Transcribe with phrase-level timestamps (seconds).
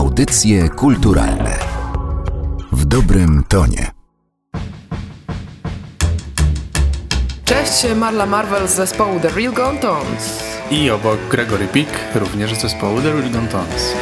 [0.00, 1.58] Audycje kulturalne
[2.72, 3.90] w dobrym tonie.
[7.44, 10.44] Cześć, Marla Marvel z zespołu The Real Gone Tones.
[10.70, 13.92] I obok Gregory Peak, również z zespołu The Real Gone Tones.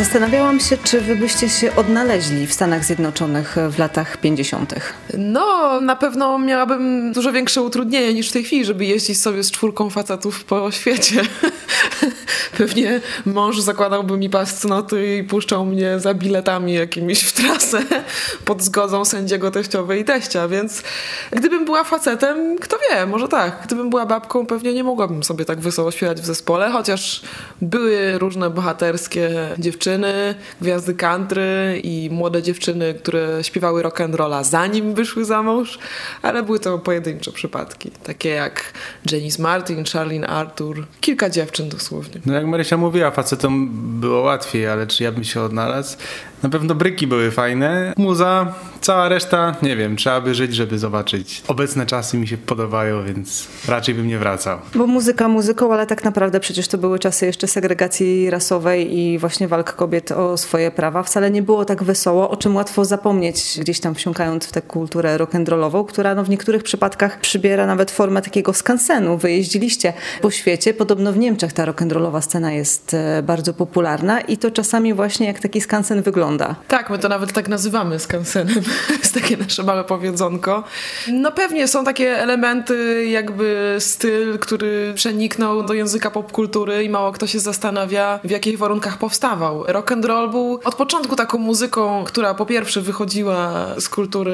[0.00, 4.74] Zastanawiałam się, czy wy byście się odnaleźli w Stanach Zjednoczonych w latach 50.
[5.18, 9.50] No, na pewno miałabym dużo większe utrudnienie niż w tej chwili, żeby jeździć sobie z
[9.50, 11.22] czwórką facetów po świecie.
[12.58, 17.82] Pewnie mąż zakładałby mi pas cnoty i puszczał mnie za biletami jakimiś w trasę
[18.44, 20.82] pod zgodą sędziego teściowej i teścia, więc
[21.30, 23.60] gdybym była facetem, kto wie, może tak.
[23.64, 27.22] Gdybym była babką, pewnie nie mogłabym sobie tak wesoło śpiewać w zespole, chociaż
[27.62, 34.94] były różne bohaterskie dziewczyny, gwiazdy country i młode dziewczyny, które śpiewały rock and rolla zanim
[34.94, 35.78] wyszły za mąż,
[36.22, 38.72] ale były to pojedyncze przypadki, takie jak
[39.12, 41.89] Janice Martin, Charlene Arthur, kilka dziewczyn dosłownie.
[42.26, 45.96] No jak Marysia mówiła, facetom było łatwiej, ale czy ja bym się odnalazł?
[46.42, 47.92] Na pewno bryki były fajne.
[47.96, 51.42] Muza, cała reszta, nie wiem, trzeba by żyć, żeby zobaczyć.
[51.48, 54.58] Obecne czasy mi się podobają, więc raczej bym nie wracał.
[54.74, 59.48] Bo muzyka muzyką, ale tak naprawdę przecież to były czasy jeszcze segregacji rasowej i właśnie
[59.48, 61.02] walk kobiet o swoje prawa.
[61.02, 65.18] Wcale nie było tak wesoło, o czym łatwo zapomnieć, gdzieś tam wsiąkając w tę kulturę
[65.18, 69.18] rock'n'rollową, która no, w niektórych przypadkach przybiera nawet formę takiego skansenu.
[69.18, 74.50] Wyjeździliście po świecie, podobno w Niemczech ta rock'n'rollowa scena jest e, bardzo popularna i to
[74.50, 76.29] czasami właśnie jak taki skansen wygląda.
[76.68, 78.62] Tak, my to nawet tak nazywamy skansenem.
[79.00, 80.64] jest takie nasze małe powiedzonko.
[81.12, 87.26] No pewnie są takie elementy, jakby styl, który przeniknął do języka popkultury i mało kto
[87.26, 89.64] się zastanawia, w jakich warunkach powstawał.
[89.66, 94.32] Rock and roll był od początku taką muzyką, która po pierwsze wychodziła z kultury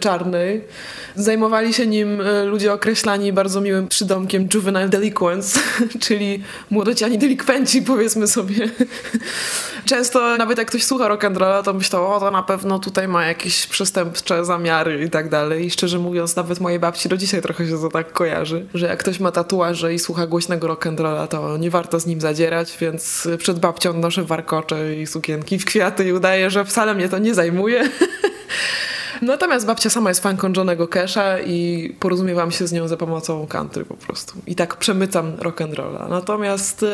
[0.00, 0.64] czarnej.
[1.16, 5.58] Zajmowali się nim e, ludzie określani bardzo miłym przydomkiem juvenile delinquents,
[6.04, 8.70] czyli młodociani delikwenci, powiedzmy sobie.
[9.84, 13.08] Często nawet jak ktoś słucha rock and rolla, to myślał, o to na pewno tutaj
[13.08, 15.66] ma jakieś przestępcze zamiary i tak dalej.
[15.66, 18.98] I szczerze mówiąc, nawet mojej babci do dzisiaj trochę się to tak kojarzy, że jak
[18.98, 22.76] ktoś ma tatuaże i słucha głośnego rock and rolla, to nie warto z nim zadzierać,
[22.80, 27.18] więc przed babcią noszę warkocze i sukienki w kwiaty i udaję, że wcale mnie to
[27.18, 27.88] nie zajmuje.
[29.22, 33.84] Natomiast babcia sama jest fanką Johnego Cash'a i porozumiewam się z nią za pomocą country
[33.84, 34.34] po prostu.
[34.46, 36.08] I tak przemycam rock'n'rolla.
[36.10, 36.84] Natomiast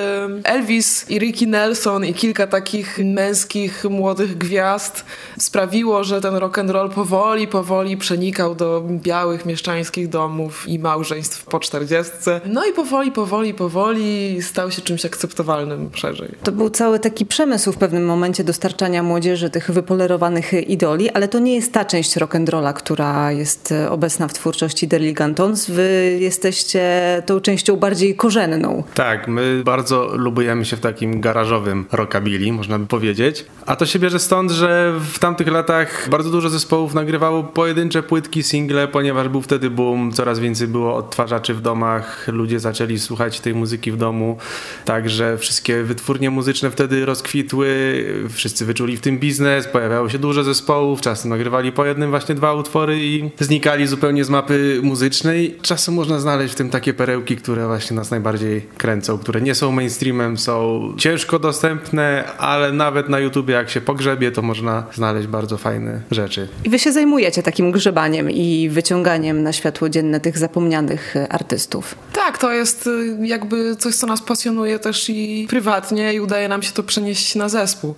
[0.44, 5.04] Elvis i Ricky Nelson i kilka takich męskich, młodych gwiazd
[5.38, 12.40] sprawiło, że ten rock'n'roll powoli, powoli przenikał do białych, mieszczańskich domów i małżeństw po czterdziestce.
[12.46, 16.34] No i powoli, powoli, powoli stał się czymś akceptowalnym szerzej.
[16.42, 21.38] To był cały taki przemysł w pewnym momencie dostarczania młodzieży tych wypolerowanych idoli, ale to
[21.38, 25.70] nie jest ta część rock'n'rolla, która jest e, obecna w twórczości The Ligantons.
[25.70, 26.92] Wy jesteście
[27.26, 28.82] tą częścią bardziej korzenną.
[28.94, 33.46] Tak, my bardzo lubujemy się w takim garażowym rockabilly, można by powiedzieć.
[33.66, 38.42] A to się bierze stąd, że w tamtych latach bardzo dużo zespołów nagrywało pojedyncze płytki,
[38.42, 43.54] single, ponieważ był wtedy boom, coraz więcej było odtwarzaczy w domach, ludzie zaczęli słuchać tej
[43.54, 44.36] muzyki w domu,
[44.84, 51.00] także wszystkie wytwórnie muzyczne wtedy rozkwitły, wszyscy wyczuli w tym biznes, pojawiało się dużo zespołów,
[51.00, 55.58] czasem nagrywali po jednym właśnie dwa utwory i znikali zupełnie z mapy muzycznej.
[55.62, 59.72] Czasem można znaleźć w tym takie perełki, które właśnie nas najbardziej kręcą, które nie są
[59.72, 65.58] mainstreamem, są ciężko dostępne, ale nawet na YouTubie jak się pogrzebie, to można znaleźć bardzo
[65.58, 66.48] fajne rzeczy.
[66.64, 71.94] I wy się zajmujecie takim grzebaniem i wyciąganiem na światło dzienne tych zapomnianych e, artystów.
[72.12, 76.62] Tak, to jest y, jakby coś, co nas pasjonuje też i prywatnie i udaje nam
[76.62, 77.94] się to przenieść na zespół.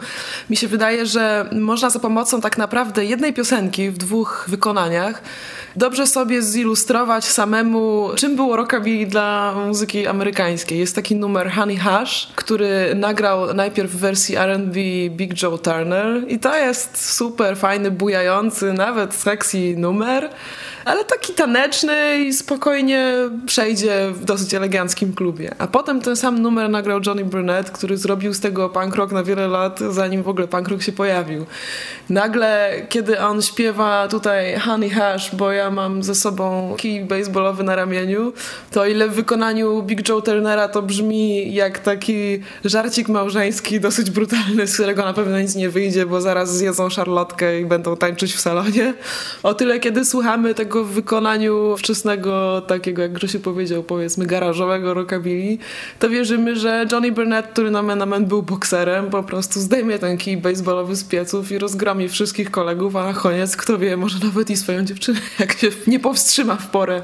[0.51, 5.23] Mi się wydaje, że można za pomocą tak naprawdę jednej piosenki w dwóch wykonaniach
[5.77, 10.79] dobrze sobie zilustrować samemu, czym było rockabilly dla muzyki amerykańskiej.
[10.79, 16.39] Jest taki numer Honey Hush, który nagrał najpierw w wersji R&B Big Joe Turner i
[16.39, 20.31] to jest super fajny, bujający, nawet sexy numer
[20.87, 23.13] ale taki taneczny i spokojnie
[23.47, 25.55] przejdzie w dosyć eleganckim klubie.
[25.59, 29.25] A potem ten sam numer nagrał Johnny Burnett, który zrobił z tego punk rock na
[29.25, 31.47] wiele lat, zanim w ogóle punk rock się pojawił.
[32.11, 37.77] Nagle, kiedy on śpiewa tutaj Honey Hash, bo ja mam ze sobą kij baseballowy na
[37.77, 38.33] ramieniu,
[38.71, 44.67] to ile w wykonaniu Big Joe Turnera to brzmi jak taki żarcik małżeński, dosyć brutalny,
[44.67, 48.41] z którego na pewno nic nie wyjdzie, bo zaraz zjedzą szarlotkę i będą tańczyć w
[48.41, 48.95] salonie.
[49.43, 55.59] O tyle, kiedy słuchamy tego w wykonaniu wczesnego, takiego jak Grzesiu powiedział, powiedzmy garażowego rockabilly,
[55.99, 59.99] to wierzymy, że Johnny Burnett, który na men, na men był bokserem, po prostu zdejmie
[59.99, 64.19] ten kij baseballowy z pieców i rozgromi wszystkich kolegów, a na koniec, kto wie, może
[64.25, 67.03] nawet i swoją dziewczynę, jak się nie powstrzyma w porę.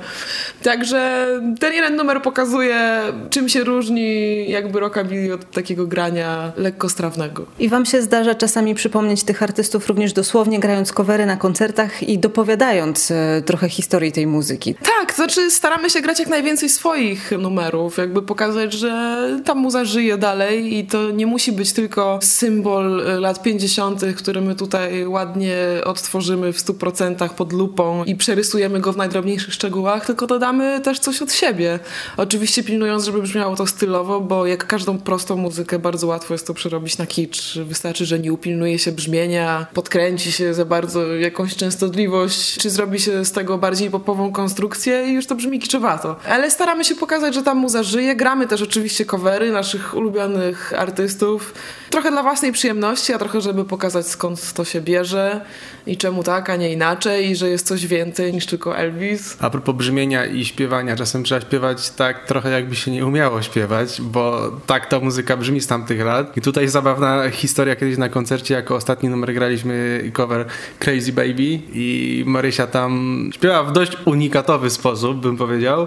[0.62, 1.26] Także
[1.60, 7.46] ten jeden numer pokazuje, czym się różni jakby rockabilly od takiego grania lekkostrawnego.
[7.58, 12.18] I wam się zdarza czasami przypomnieć tych artystów również dosłownie grając covery na koncertach i
[12.18, 14.74] dopowiadając e, trochę historii tej muzyki.
[14.74, 19.84] Tak, to znaczy staramy się grać jak najwięcej swoich numerów, jakby pokazać, że ta muza
[19.84, 25.56] żyje dalej i to nie musi być tylko symbol lat 50., który my tutaj ładnie
[25.84, 31.22] odtworzymy w 100% pod lupą i przerysujemy go w najdrobniejszych szczegółach, tylko dodamy też coś
[31.22, 31.78] od siebie.
[32.16, 36.54] Oczywiście pilnując, żeby brzmiało to stylowo, bo jak każdą prostą muzykę bardzo łatwo jest to
[36.54, 37.58] przerobić na kicz.
[37.58, 43.24] Wystarczy, że nie upilnuje się brzmienia, podkręci się za bardzo jakąś częstotliwość, czy zrobi się
[43.24, 46.16] z tego bardziej popową konstrukcję i już to brzmi kiczowato.
[46.28, 48.16] Ale staramy się pokazać, że ta muza żyje.
[48.16, 51.54] Gramy też oczywiście covery naszych ulubionych artystów.
[51.92, 55.40] Trochę dla własnej przyjemności, a trochę, żeby pokazać skąd to się bierze
[55.86, 59.36] i czemu tak, a nie inaczej i że jest coś więcej niż tylko Elvis.
[59.40, 64.00] A propos brzmienia i śpiewania, czasem trzeba śpiewać tak trochę jakby się nie umiało śpiewać,
[64.00, 66.36] bo tak ta muzyka brzmi z tamtych lat.
[66.36, 70.46] I tutaj zabawna historia, kiedyś na koncercie jako ostatni numer graliśmy cover
[70.78, 75.86] Crazy Baby i Marysia tam śpiewa w dość unikatowy sposób, bym powiedział.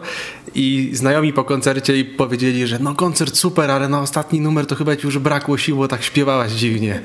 [0.55, 4.95] I znajomi po koncercie powiedzieli, że no koncert super, ale na ostatni numer to chyba
[4.95, 7.01] ci już brakło sił, bo tak śpiewałaś dziwnie.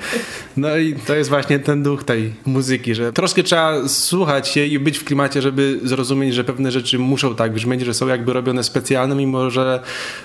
[0.57, 4.79] No i to jest właśnie ten duch tej muzyki, że troszkę trzeba słuchać się i
[4.79, 8.65] być w klimacie, żeby zrozumieć, że pewne rzeczy muszą tak brzmieć, że są jakby robione
[8.65, 9.81] specjalne, mimo że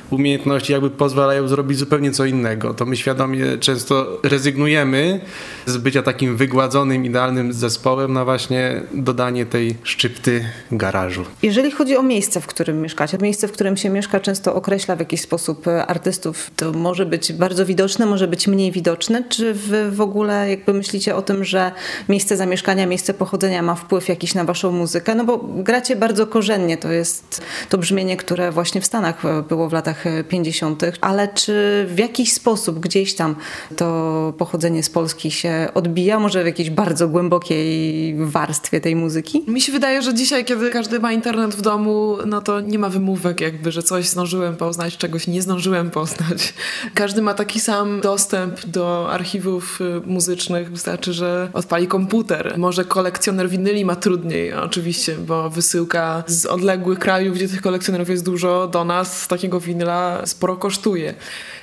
[0.09, 2.73] umiejętności jakby pozwalają zrobić zupełnie co innego.
[2.73, 5.19] To my świadomie często rezygnujemy
[5.65, 11.25] z bycia takim wygładzonym, idealnym zespołem na właśnie dodanie tej szczypty garażu.
[11.43, 14.99] Jeżeli chodzi o miejsce, w którym mieszkacie, miejsce, w którym się mieszka, często określa w
[14.99, 16.51] jakiś sposób e, artystów.
[16.55, 19.23] To może być bardzo widoczne, może być mniej widoczne.
[19.29, 21.71] Czy wy w ogóle jakby myślicie o tym, że
[22.09, 25.15] miejsce zamieszkania, miejsce pochodzenia ma wpływ jakiś na waszą muzykę?
[25.15, 29.69] No bo gracie bardzo korzennie, to jest to brzmienie, które właśnie w Stanach e, było
[29.69, 33.35] w latach e, 50., ale czy w jakiś sposób gdzieś tam
[33.75, 39.43] to pochodzenie z Polski się odbija, może w jakiejś bardzo głębokiej warstwie tej muzyki?
[39.47, 42.89] Mi się wydaje, że dzisiaj, kiedy każdy ma internet w domu, no to nie ma
[42.89, 46.53] wymówek jakby, że coś zdążyłem poznać, czegoś nie zdążyłem poznać.
[46.93, 50.71] Każdy ma taki sam dostęp do archiwów y, muzycznych.
[50.71, 52.53] Wystarczy, że odpali komputer.
[52.57, 58.25] Może kolekcjoner winyli ma trudniej, oczywiście, bo wysyłka z odległych krajów, gdzie tych kolekcjonerów jest
[58.25, 61.13] dużo, do nas takiego winyla sporo kosztuje.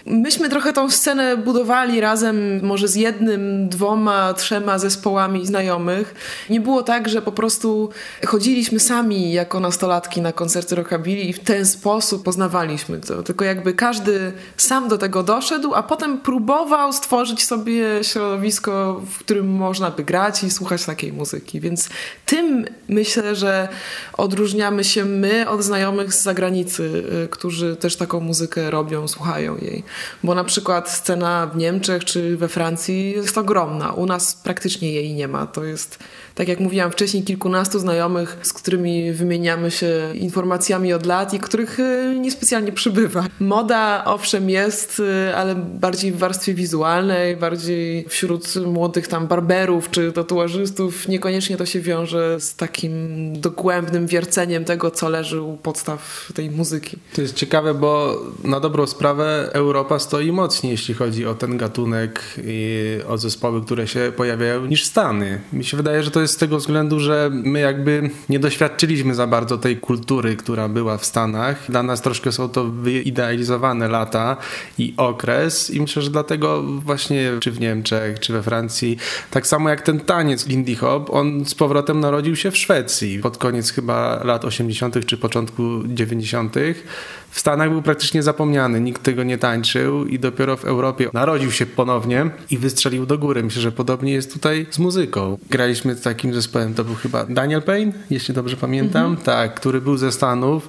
[0.06, 6.14] Myśmy trochę tą scenę budowali razem, może z jednym, dwoma, trzema zespołami znajomych.
[6.50, 7.90] Nie było tak, że po prostu
[8.26, 13.22] chodziliśmy sami jako nastolatki na koncerty rockabilly i w ten sposób poznawaliśmy to.
[13.22, 19.50] Tylko jakby każdy sam do tego doszedł, a potem próbował stworzyć sobie środowisko, w którym
[19.50, 21.60] można by grać i słuchać takiej muzyki.
[21.60, 21.88] Więc
[22.26, 23.68] tym myślę, że
[24.12, 29.84] odróżniamy się my od znajomych z zagranicy, y, którzy też taką muzykę robią, słuchają jej.
[30.22, 33.92] Bo na przykład scena w Niemczech czy we Francji jest ogromna.
[33.92, 35.46] U nas praktycznie jej nie ma.
[35.46, 35.98] To jest,
[36.34, 41.80] tak jak mówiłam wcześniej, kilkunastu znajomych, z którymi wymieniamy się informacjami od lat i których
[41.80, 43.26] y, niespecjalnie przybywa.
[43.40, 50.12] Moda owszem jest, y, ale bardziej w warstwie wizualnej, bardziej wśród młodych tam barberów czy
[50.12, 51.08] tatuażystów.
[51.08, 52.92] Niekoniecznie to się wiąże z takim
[53.40, 56.96] dogłębnym wierceniem tego, co leży u podstaw tej muzyki.
[57.14, 62.22] To jest ciekawe, bo na dobrą sprawę Europa stoi mocniej, jeśli chodzi o ten gatunek
[62.44, 65.40] i o zespoły, które się pojawiają, niż Stany.
[65.52, 69.26] Mi się wydaje, że to jest z tego względu, że my jakby nie doświadczyliśmy za
[69.26, 71.64] bardzo tej kultury, która była w Stanach.
[71.68, 74.36] Dla nas troszkę są to wyidealizowane lata
[74.78, 78.96] i okres i myślę, że dlatego właśnie czy w Niemczech, czy we Francji,
[79.30, 83.38] tak samo jak ten taniec Lindy Hop, on z powrotem narodził się w Szwecji pod
[83.38, 85.06] koniec chyba lat 80.
[85.06, 86.54] czy początku 90.
[87.30, 91.66] W Stanach był praktycznie zapomniany, nikt tego nie tańczył i dopiero w Europie narodził się
[91.66, 93.42] ponownie i wystrzelił do góry.
[93.42, 95.38] Myślę, że podobnie jest tutaj z muzyką.
[95.50, 99.96] Graliśmy z takim zespołem, to był chyba Daniel Payne, jeśli dobrze pamiętam, tak, który był
[99.96, 100.68] ze Stanów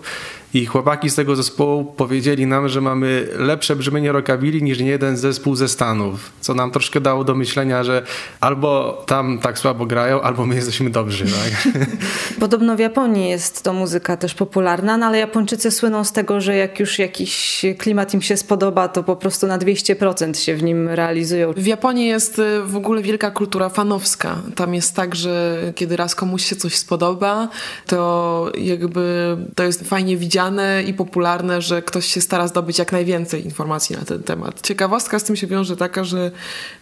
[0.54, 5.56] i chłopaki z tego zespołu powiedzieli nam, że mamy lepsze brzmienie rockabilly niż niejeden zespół
[5.56, 8.04] ze Stanów, co nam troszkę dało do myślenia, że
[8.40, 11.26] albo tam tak słabo grają, albo my jesteśmy dobrzy.
[11.26, 11.74] Tak?
[12.40, 16.56] Podobno w Japonii jest to muzyka też popularna, no ale Japończycy słyną z tego, że
[16.56, 20.90] jak już jakiś klimat im się spodoba, to po prostu na 200% się w nim
[20.90, 21.54] realizują.
[21.54, 24.38] W Japonii jest y, w ogóle wielka kultura fanowska.
[24.56, 27.50] Tam jest tak, że kiedy raz komuś się coś spodoba,
[27.88, 30.43] to jakby to jest fajnie widziane
[30.88, 34.62] i popularne, że ktoś się stara zdobyć jak najwięcej informacji na ten temat.
[34.62, 36.32] Ciekawostka z tym się wiąże taka, że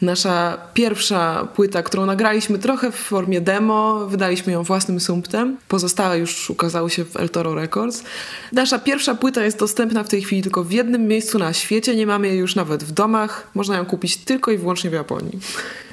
[0.01, 5.57] nasza pierwsza płyta, którą nagraliśmy trochę w formie demo, wydaliśmy ją własnym sumptem.
[5.67, 8.03] Pozostałe już ukazały się w El Toro Records.
[8.51, 11.95] Nasza pierwsza płyta jest dostępna w tej chwili tylko w jednym miejscu na świecie.
[11.95, 13.47] Nie mamy jej już nawet w domach.
[13.55, 15.39] Można ją kupić tylko i wyłącznie w Japonii.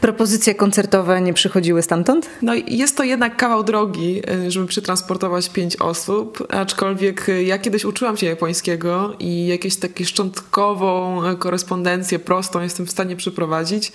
[0.00, 2.26] Propozycje koncertowe nie przychodziły stamtąd?
[2.42, 7.84] No jest to jednak kawał drogi, y, żeby przetransportować pięć osób, aczkolwiek y, ja kiedyś
[7.84, 13.92] uczyłam się japońskiego i jakieś takie szczątkową korespondencję prostą jestem w stanie przeprowadzić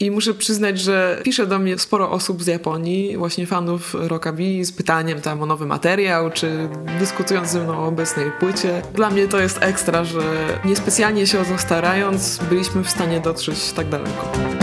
[0.00, 4.72] i muszę przyznać, że pisze do mnie sporo osób z Japonii, właśnie fanów rockabilly z
[4.72, 8.82] pytaniem tam o nowy materiał, czy dyskutując ze mną o obecnej płycie.
[8.94, 10.22] Dla mnie to jest ekstra, że
[10.64, 14.61] niespecjalnie się o to starając byliśmy w stanie dotrzeć tak daleko.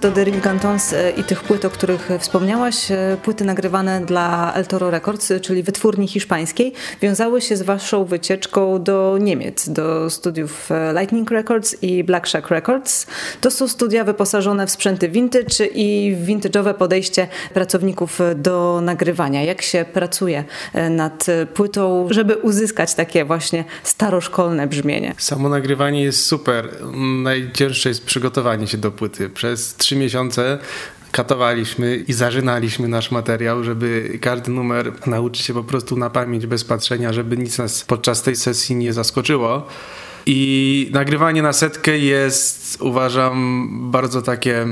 [0.00, 4.52] Do The Real Cantons e, i tych płyt, o których wspomniałaś, e, płyty nagrywane dla
[4.54, 10.10] El Toro Records, e, czyli wytwórni hiszpańskiej, wiązały się z waszą wycieczką do Niemiec, do
[10.10, 13.06] studiów e, Lightning Records i Black Shack Records.
[13.40, 19.42] To są studia wyposażone w sprzęty vintage i vintage'owe podejście pracowników e, do nagrywania.
[19.42, 25.14] Jak się pracuje e, nad e, płytą, żeby uzyskać takie właśnie staroszkolne brzmienie?
[25.18, 26.68] Samo nagrywanie jest super.
[27.22, 29.30] Najcięższe jest przygotowanie się do płyty.
[29.30, 30.58] Przez trzy miesiące
[31.12, 36.64] katowaliśmy i zażynaliśmy nasz materiał, żeby każdy numer nauczyć się po prostu na pamięć bez
[36.64, 39.66] patrzenia, żeby nic nas podczas tej sesji nie zaskoczyło.
[40.26, 44.66] I nagrywanie na setkę jest, uważam, bardzo takie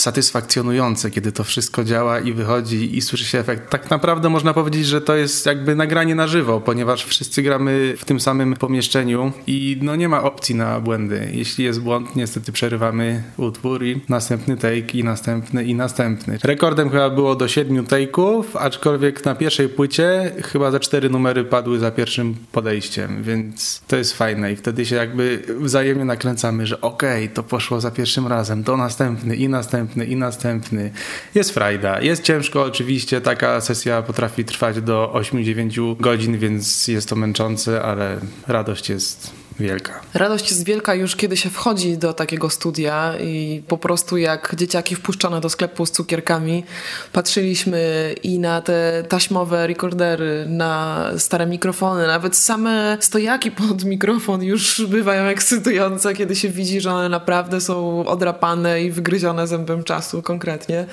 [0.00, 3.70] satysfakcjonujące, kiedy to wszystko działa i wychodzi i słyszy się efekt.
[3.70, 8.04] Tak naprawdę można powiedzieć, że to jest jakby nagranie na żywo, ponieważ wszyscy gramy w
[8.04, 11.30] tym samym pomieszczeniu i no nie ma opcji na błędy.
[11.32, 16.38] Jeśli jest błąd, niestety przerywamy utwór i następny take i następny i następny.
[16.44, 21.78] Rekordem chyba było do siedmiu take'ów, aczkolwiek na pierwszej płycie chyba za cztery numery padły
[21.78, 27.28] za pierwszym podejściem, więc to jest fajne i wtedy się jakby wzajemnie nakręcamy, że okej,
[27.28, 30.90] to poszło za pierwszym razem, to następny i następny i następny.
[31.34, 32.00] Jest frajda.
[32.00, 38.20] Jest ciężko oczywiście, taka sesja potrafi trwać do 8-9 godzin, więc jest to męczące, ale
[38.46, 40.00] radość jest wielka.
[40.14, 44.94] Radość jest wielka już kiedy się wchodzi do takiego studia i po prostu jak dzieciaki
[44.94, 46.64] wpuszczone do sklepu z cukierkami
[47.12, 54.86] patrzyliśmy i na te taśmowe rekordery, na stare mikrofony, nawet same stojaki pod mikrofon już
[54.86, 60.86] bywają ekscytujące, kiedy się widzi, że one naprawdę są odrapane i wygryzione zębem czasu konkretnie.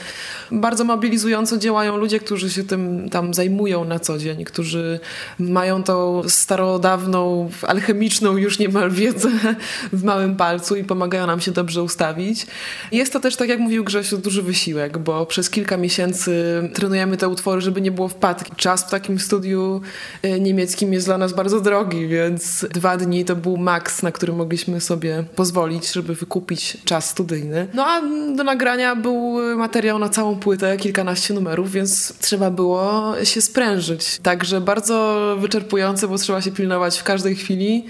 [0.52, 5.00] Bardzo mobilizująco działają ludzie, którzy się tym tam zajmują na co dzień, którzy
[5.40, 9.30] mają tą starodawną, alchemiczną już niemal wiedzę
[9.94, 12.48] w małym palcu i pomagają nam się dobrze ustawić.
[12.92, 16.34] Jest to też, tak jak mówił Grzesiu, duży wysiłek, bo przez kilka miesięcy
[16.74, 18.52] trenujemy te utwory, żeby nie było wpadki.
[18.56, 19.82] Czas w takim studiu
[20.26, 24.34] y, niemieckim jest dla nas bardzo drogi, więc dwa dni to był maks, na który
[24.34, 27.68] mogliśmy sobie pozwolić, żeby wykupić czas studyjny.
[27.74, 28.02] No a
[28.36, 34.20] do nagrania był materiał na całą płytę, kilkanaście numerów, więc trzeba było się sprężyć.
[34.24, 37.86] Także bardzo wyczerpujące, bo trzeba się pilnować w każdej chwili.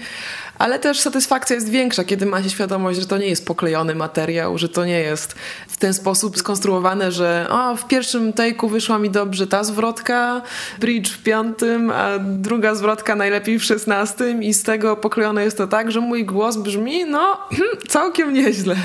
[0.58, 4.58] Ale też satysfakcja jest większa, kiedy ma się świadomość, że to nie jest poklejony materiał,
[4.58, 5.34] że to nie jest
[5.68, 10.42] w ten sposób skonstruowane, że o, w pierwszym take'u wyszła mi dobrze ta zwrotka,
[10.80, 15.66] bridge w piątym, a druga zwrotka najlepiej w szesnastym i z tego poklejone jest to
[15.66, 17.36] tak, że mój głos brzmi, no,
[17.88, 18.76] całkiem nieźle.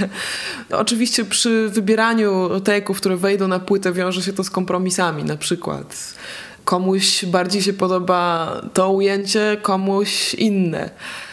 [0.71, 6.13] Oczywiście przy wybieraniu take'ów, które wejdą na płytę, wiąże się to z kompromisami, na przykład
[6.67, 10.89] komuś bardziej się podoba to ujęcie, komuś inne.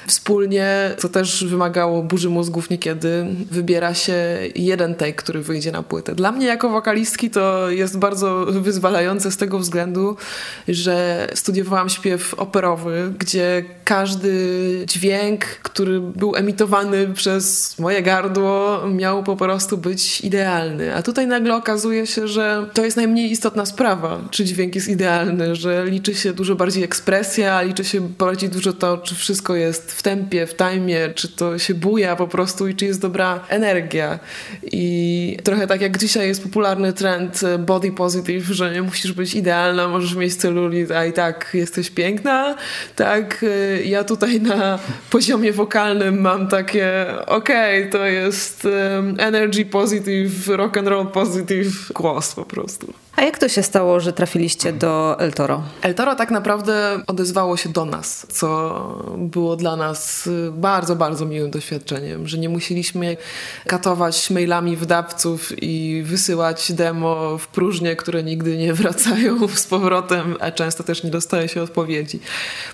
[0.07, 4.15] Wspólnie, co też wymagało burzy mózgów niekiedy, wybiera się
[4.55, 6.15] jeden take, który wyjdzie na płytę.
[6.15, 10.17] Dla mnie jako wokalistki to jest bardzo wyzwalające z tego względu,
[10.69, 14.33] że studiowałam śpiew operowy, gdzie każdy
[14.87, 20.95] dźwięk, który był emitowany przez moje gardło, miał po prostu być idealny.
[20.95, 25.57] A tutaj nagle okazuje się, że to jest najmniej istotna sprawa, czy dźwięk jest idealny,
[25.57, 30.03] że liczy się dużo bardziej ekspresja, liczy się bardziej dużo to, czy wszystko jest w
[30.03, 34.19] tempie, w timie, czy to się buja po prostu i czy jest dobra energia.
[34.62, 39.88] I trochę tak jak dzisiaj jest popularny trend body positive, że nie musisz być idealna,
[39.88, 42.57] możesz mieć celulit, a i tak jesteś piękna.
[42.97, 44.78] Tak, y, ja tutaj na
[45.11, 51.93] poziomie wokalnym mam takie okej, okay, to jest um, energy positive, rock and roll positive
[51.95, 53.04] głos po prostu.
[53.16, 55.62] A jak to się stało, że trafiliście do El Toro?
[55.83, 61.50] El Toro tak naprawdę odezwało się do nas, co było dla nas bardzo, bardzo miłym
[61.50, 63.16] doświadczeniem, że nie musieliśmy
[63.66, 70.50] katować mailami wydawców i wysyłać demo w próżnię, które nigdy nie wracają z powrotem, a
[70.50, 72.21] często też nie dostaje się odpowiedzi.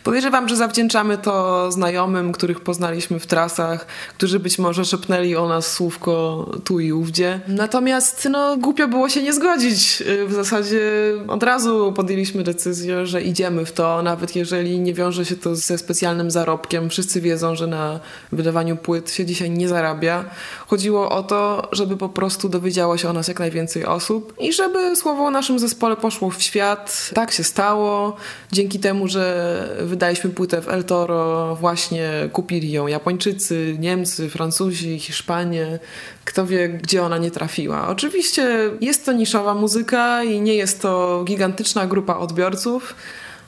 [0.05, 5.73] Podejrzewam, że zawdzięczamy to znajomym, których poznaliśmy w trasach, którzy być może szepnęli o nas
[5.73, 7.41] słówko tu i ówdzie.
[7.49, 10.81] Natomiast no, głupio było się nie zgodzić w zasadzie
[11.29, 15.79] od razu podjęliśmy decyzję, że idziemy w to, nawet jeżeli nie wiąże się to ze
[15.79, 16.91] specjalnym zarobkiem.
[16.91, 18.01] Wszyscy wiedzą, że na
[18.33, 20.25] wydawaniu płyt się dzisiaj nie zarabia.
[20.67, 24.97] Chodziło o to, żeby po prostu dowiedziało się o nas jak najwięcej osób i żeby
[24.97, 27.11] słowo o naszym zespole poszło w świat.
[27.15, 28.17] Tak się stało.
[28.53, 35.79] Dzięki temu, że wydaliśmy płytę w El Toro, właśnie kupili ją Japończycy, Niemcy, Francuzi, Hiszpanie.
[36.25, 37.89] Kto wie, gdzie ona nie trafiła.
[37.89, 42.95] Oczywiście jest to niszowa muzyka i nie jest to gigantyczna grupa odbiorców,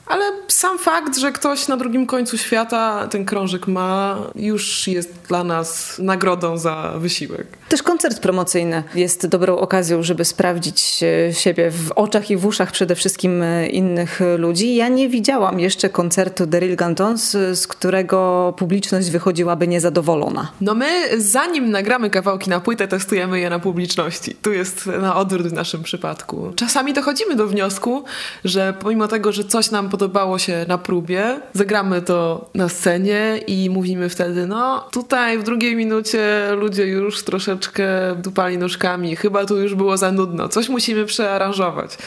[0.05, 5.43] ale sam fakt, że ktoś na drugim końcu świata ten krążek ma, już jest dla
[5.43, 7.47] nas nagrodą za wysiłek.
[7.69, 12.95] Też koncert promocyjny jest dobrą okazją, żeby sprawdzić siebie w oczach i w uszach przede
[12.95, 14.75] wszystkim innych ludzi.
[14.75, 20.51] Ja nie widziałam jeszcze koncertu Daryl Gantons, z którego publiczność wychodziłaby niezadowolona.
[20.61, 24.35] No my, zanim nagramy kawałki na płytę, testujemy je na publiczności.
[24.35, 26.53] Tu jest na odwrót w naszym przypadku.
[26.55, 28.03] Czasami dochodzimy do wniosku,
[28.45, 33.69] że pomimo tego, że coś nam podobało się na próbie, zagramy to na scenie i
[33.69, 39.75] mówimy wtedy, no tutaj w drugiej minucie ludzie już troszeczkę dupali nóżkami, chyba tu już
[39.75, 41.97] było za nudno, coś musimy przearanżować.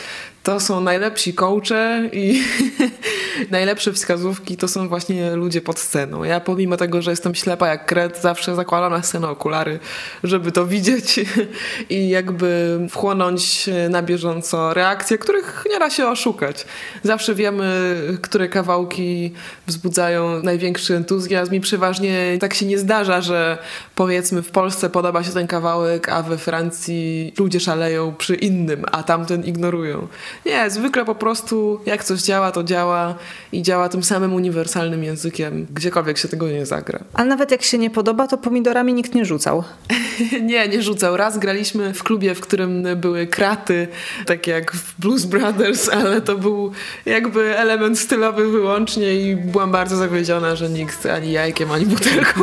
[0.47, 2.43] To są najlepsi coache i
[3.51, 6.25] najlepsze wskazówki to są właśnie ludzie pod sceną.
[6.25, 9.79] Ja pomimo tego, że jestem ślepa jak kret, zawsze zakładam na scenę okulary,
[10.25, 11.21] żeby to widzieć
[11.91, 16.67] i jakby wchłonąć na bieżąco reakcje, których nie da się oszukać.
[17.03, 19.33] Zawsze wiemy, które kawałki
[19.67, 23.59] wzbudzają największy entuzjazm i przeważnie tak się nie zdarza, że
[23.95, 29.03] powiedzmy w Polsce podoba się ten kawałek, a we Francji ludzie szaleją przy innym, a
[29.03, 30.09] tamten ignorują.
[30.47, 33.15] Nie, zwykle po prostu jak coś działa, to działa
[33.53, 36.99] i działa tym samym uniwersalnym językiem, gdziekolwiek się tego nie zagra.
[37.15, 39.65] A nawet jak się nie podoba, to pomidorami nikt nie rzucał.
[40.43, 41.17] nie, nie rzucał.
[41.17, 43.89] Raz graliśmy w klubie, w którym były kraty,
[44.27, 46.73] tak jak w Blues Brothers, ale to był
[47.07, 52.41] jakby element stylowy wyłącznie i byłam bardzo zawiedziona, że nikt ani jajkiem, ani butelką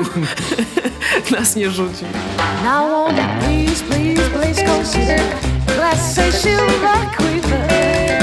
[1.38, 2.06] nas nie rzuci.
[2.64, 5.20] Now please, please, please consider
[5.78, 7.83] Let's say she'll rock with her